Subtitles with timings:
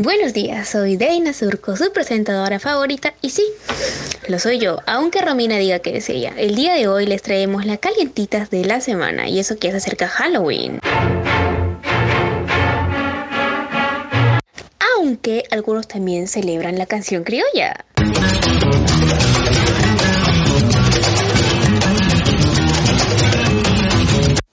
[0.00, 3.42] Buenos días, soy Deina Surco, su presentadora favorita, y sí,
[4.28, 6.32] lo soy yo, aunque Romina diga que es ella.
[6.36, 9.78] El día de hoy les traemos las calientitas de la semana, y eso que se
[9.78, 10.78] acerca Halloween.
[14.96, 17.84] Aunque algunos también celebran la canción criolla.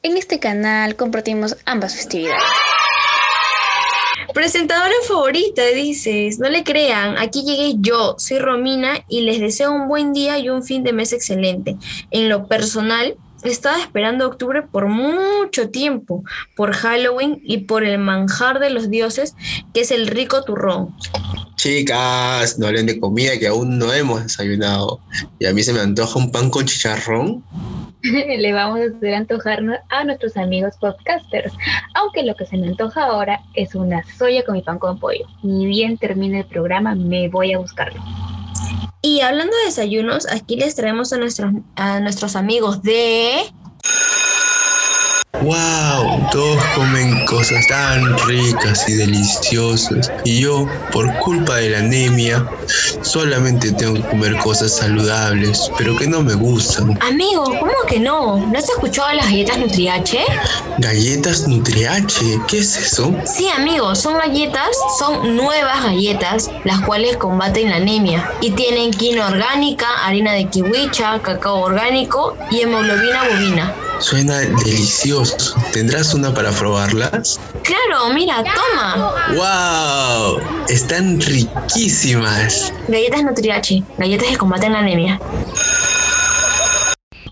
[0.01, 2.64] En este canal compartimos ambas festividades.
[4.35, 6.39] Presentadora favorita, dices.
[6.39, 10.49] No le crean, aquí llegué yo, soy Romina y les deseo un buen día y
[10.49, 11.77] un fin de mes excelente.
[12.11, 18.59] En lo personal, estaba esperando octubre por mucho tiempo, por Halloween y por el manjar
[18.59, 19.35] de los dioses,
[19.73, 20.93] que es el rico turrón.
[21.55, 24.99] Chicas, no hablen de comida que aún no hemos desayunado.
[25.39, 27.41] Y a mí se me antoja un pan con chicharrón.
[28.37, 31.53] Le vamos a hacer antojarnos a nuestros amigos podcasters.
[31.95, 35.25] Aunque lo que se me antoja ahora es una soya con mi pan con pollo.
[35.43, 38.01] Ni bien termine el programa, me voy a buscarlo.
[39.01, 43.33] Y hablando de desayunos, aquí les traemos a nuestros, a nuestros amigos de...
[45.41, 46.29] ¡Wow!
[46.31, 50.11] Todos comen cosas tan ricas y deliciosas.
[50.23, 52.45] Y yo, por culpa de la anemia,
[53.01, 56.97] solamente tengo que comer cosas saludables, pero que no me gustan.
[57.01, 58.37] Amigo, ¿cómo que no?
[58.37, 60.25] ¿No has escuchado las galletas Nutriache?
[60.79, 62.39] ¿Galletas Nutriache?
[62.47, 63.13] ¿Qué es eso?
[63.25, 64.69] Sí, amigo, son galletas,
[64.99, 68.31] son nuevas galletas, las cuales combaten la anemia.
[68.41, 73.75] Y tienen quinoa orgánica, harina de kiwicha, cacao orgánico y hemoglobina bovina.
[73.99, 75.55] Suena delicioso.
[75.71, 77.39] ¿Tendrás una para probarlas?
[77.63, 79.13] Claro, mira, toma.
[79.35, 80.39] ¡Wow!
[80.67, 82.73] Están riquísimas.
[82.87, 85.19] Galletas Nutriache, galletas que combaten la anemia.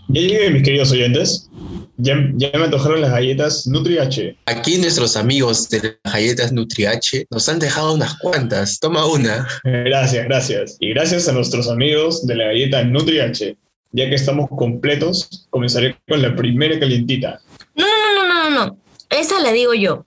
[0.08, 1.50] Ya llegué, mis queridos oyentes.
[1.98, 4.36] Ya, ya me antojaron las galletas Nutri-H.
[4.48, 8.80] Aquí nuestros amigos de las galletas Nutri-H nos han dejado unas cuantas.
[8.80, 9.48] Toma una.
[9.64, 10.78] Gracias, gracias.
[10.80, 13.56] Y gracias a nuestros amigos de la galleta Nutri-H.
[13.94, 17.40] Ya que estamos completos, comenzaré con la primera calientita.
[17.76, 18.78] No, no, no, no, no, no.
[19.10, 20.06] Esa la digo yo.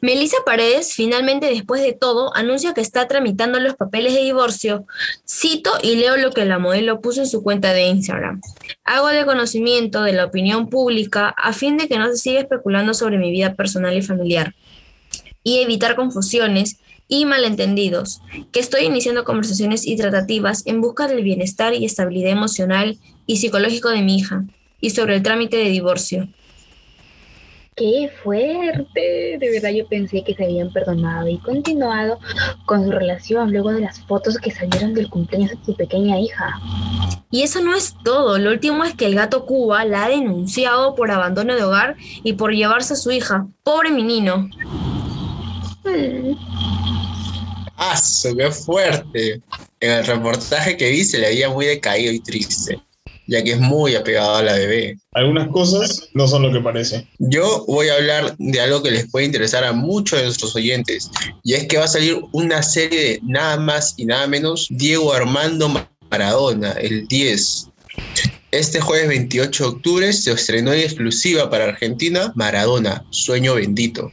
[0.00, 4.84] Melissa Paredes, finalmente, después de todo, anuncia que está tramitando los papeles de divorcio.
[5.26, 8.40] Cito y leo lo que la modelo puso en su cuenta de Instagram.
[8.84, 12.94] Hago de conocimiento de la opinión pública a fin de que no se siga especulando
[12.94, 14.54] sobre mi vida personal y familiar
[15.42, 16.78] y evitar confusiones
[17.08, 18.20] y malentendidos,
[18.52, 23.88] que estoy iniciando conversaciones y tratativas en busca del bienestar y estabilidad emocional y psicológico
[23.88, 24.44] de mi hija
[24.80, 26.28] y sobre el trámite de divorcio.
[27.78, 29.38] ¡Qué fuerte!
[29.38, 32.18] De verdad yo pensé que se habían perdonado y continuado
[32.66, 36.60] con su relación luego de las fotos que salieron del cumpleaños de su pequeña hija.
[37.30, 40.96] Y eso no es todo, lo último es que el gato Cuba la ha denunciado
[40.96, 41.94] por abandono de hogar
[42.24, 43.46] y por llevarse a su hija.
[43.62, 44.48] Pobre menino.
[47.76, 49.40] ¡Ah, se ve fuerte!
[49.80, 52.80] En el reportaje que vi se le veía muy decaído y triste,
[53.28, 54.98] ya que es muy apegado a la bebé.
[55.12, 57.06] Algunas cosas no son lo que parece.
[57.18, 61.08] Yo voy a hablar de algo que les puede interesar a muchos de nuestros oyentes,
[61.44, 65.12] y es que va a salir una serie de nada más y nada menos Diego
[65.12, 65.72] Armando
[66.10, 67.68] Maradona, el 10.
[68.50, 74.10] Este jueves 28 de octubre se estrenó en exclusiva para Argentina Maradona, Sueño Bendito,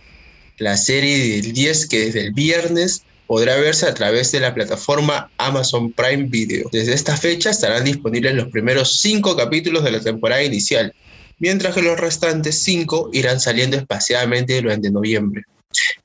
[0.57, 5.31] la serie del 10 que desde el viernes podrá verse a través de la plataforma
[5.38, 6.69] Amazon Prime Video.
[6.71, 10.93] Desde esta fecha estarán disponibles los primeros cinco capítulos de la temporada inicial,
[11.39, 15.43] mientras que los restantes cinco irán saliendo espaciadamente durante noviembre.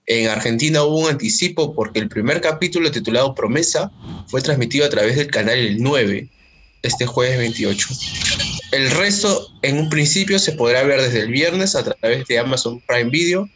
[0.07, 3.93] En Argentina hubo un anticipo porque el primer capítulo titulado Promesa
[4.27, 6.29] fue transmitido a través del canal El 9
[6.83, 7.89] este jueves 28.
[8.73, 12.81] El resto en un principio se podrá ver desde el viernes a través de Amazon
[12.87, 13.49] Prime Video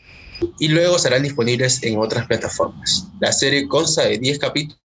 [0.59, 3.09] y luego serán disponibles en otras plataformas.
[3.21, 4.81] La serie consta de 10 capítulos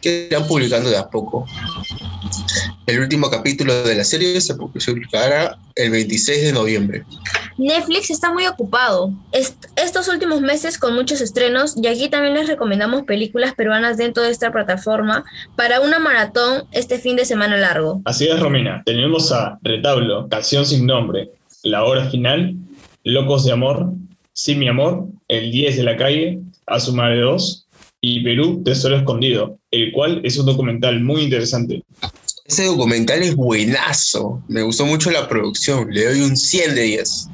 [0.00, 1.46] que irán publicando de a poco.
[2.86, 7.04] El último capítulo de la serie se publicará el 26 de noviembre.
[7.56, 12.48] Netflix está muy ocupado Est estos últimos meses con muchos estrenos y aquí también les
[12.48, 15.24] recomendamos películas peruanas dentro de esta plataforma
[15.56, 18.02] para una maratón este fin de semana largo.
[18.04, 18.82] Así es, Romina.
[18.84, 21.30] Tenemos a Retablo, Canción sin nombre,
[21.62, 22.56] La hora final,
[23.04, 23.92] Locos de amor,
[24.36, 27.68] Sí, mi amor, El 10 de la calle, A su madre 2
[28.00, 31.84] y Perú, Tesoro Escondido, el cual es un documental muy interesante.
[32.44, 34.42] Ese documental es buenazo.
[34.48, 35.88] Me gustó mucho la producción.
[35.88, 37.28] Le doy un 100 de 10.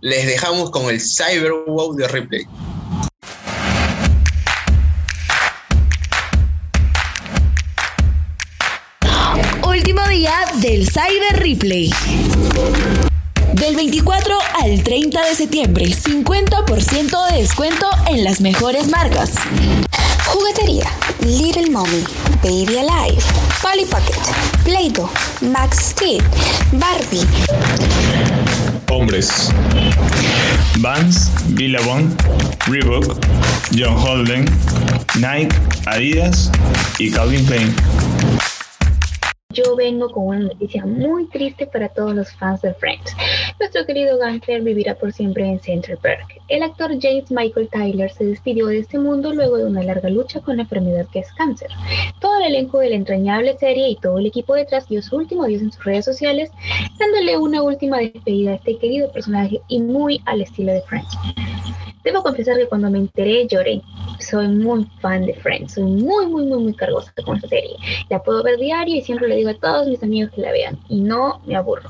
[0.00, 2.44] Les dejamos con el Cyberwow de Ripley.
[9.64, 11.90] Último día del Cyber Replay.
[13.52, 19.34] Del 24 al 30 de septiembre, 50% de descuento en las mejores marcas.
[20.26, 20.86] Juguetería,
[21.20, 22.02] Little Mommy,
[22.42, 23.22] Baby Alive,
[23.60, 24.18] Polly Pocket,
[24.64, 25.10] Play-Doh,
[25.42, 26.22] Max Steel,
[26.72, 27.26] Barbie.
[28.90, 29.50] Hombres.
[30.78, 32.16] Vans, Billabong,
[32.66, 33.16] Reebok,
[33.76, 34.44] John Holden,
[35.16, 35.54] Nike,
[35.86, 36.50] Adidas
[36.98, 37.74] y Calvin Klein.
[39.52, 43.14] Yo vengo con una noticia muy triste para todos los fans de Friends.
[43.60, 46.40] Nuestro querido Gunther vivirá por siempre en Central Park.
[46.48, 50.40] El actor James Michael Tyler se despidió de este mundo luego de una larga lucha
[50.40, 51.68] con la enfermedad que es cáncer.
[52.18, 55.44] Todo el elenco de la entrañable serie y todo el equipo detrás dio su último
[55.44, 56.50] adiós en sus redes sociales,
[56.98, 61.14] dándole una última despedida a este querido personaje y muy al estilo de Friends.
[62.04, 63.80] Debo confesar que cuando me enteré lloré.
[64.18, 67.76] Soy muy fan de Friends, soy muy, muy, muy, muy cargosa con esta serie.
[68.10, 70.78] La puedo ver diario y siempre le digo a todos mis amigos que la vean
[70.88, 71.88] y no me aburro.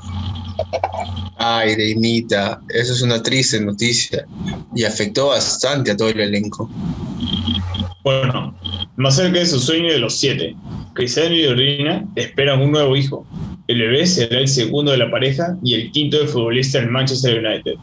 [1.37, 4.25] Ay, Reinita, eso es una triste noticia
[4.75, 6.69] y afectó bastante a todo el elenco.
[8.03, 8.57] Bueno,
[8.95, 10.55] más cerca de su sueño de los siete,
[10.93, 13.25] Cristiano y Dorina esperan un nuevo hijo.
[13.67, 17.39] El bebé será el segundo de la pareja y el quinto del futbolista del Manchester
[17.45, 17.75] United.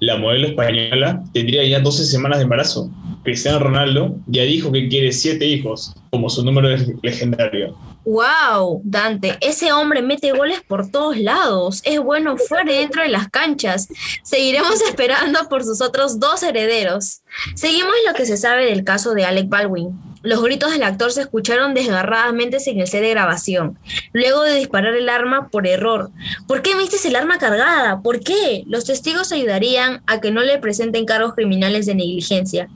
[0.00, 2.90] La modelo española tendría ya 12 semanas de embarazo.
[3.22, 6.68] Cristiano Ronaldo ya dijo que quiere siete hijos, como su número
[7.02, 7.74] legendario.
[8.04, 8.82] ¡Wow!
[8.84, 11.80] Dante, ese hombre mete goles por todos lados.
[11.84, 13.88] Es bueno fuera y dentro de las canchas.
[14.22, 17.22] Seguiremos esperando por sus otros dos herederos.
[17.54, 19.98] Seguimos lo que se sabe del caso de Alec Baldwin.
[20.24, 23.78] Los gritos del actor se escucharon desgarradamente en el set de grabación,
[24.14, 26.12] luego de disparar el arma por error.
[26.48, 28.00] ¿Por qué viste el arma cargada?
[28.00, 28.64] ¿Por qué?
[28.66, 32.70] Los testigos ayudarían a que no le presenten cargos criminales de negligencia.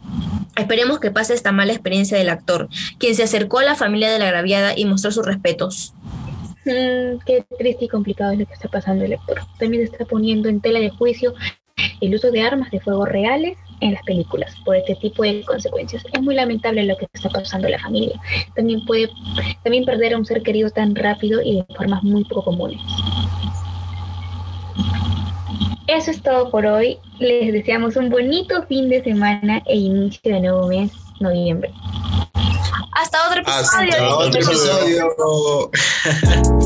[0.56, 2.68] Esperemos que pase esta mala experiencia del actor,
[2.98, 5.94] quien se acercó a la familia de la agraviada y mostró sus respetos.
[6.66, 9.40] Mm, qué triste y complicado es lo que está pasando el actor.
[9.58, 11.32] También está poniendo en tela de juicio
[12.02, 16.04] el uso de armas de fuego reales en las películas por este tipo de consecuencias.
[16.12, 18.20] Es muy lamentable lo que está pasando a la familia.
[18.54, 19.10] También puede
[19.62, 22.80] también perder a un ser querido tan rápido y de formas muy poco comunes.
[25.86, 26.98] Eso es todo por hoy.
[27.18, 31.72] Les deseamos un bonito fin de semana e inicio de nuevo mes, noviembre.
[32.92, 33.92] Hasta otro episodio.
[33.92, 35.70] Hasta otro episodio.